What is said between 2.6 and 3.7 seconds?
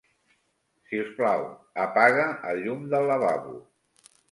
llum del lavabo.